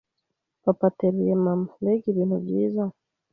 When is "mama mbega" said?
1.45-2.05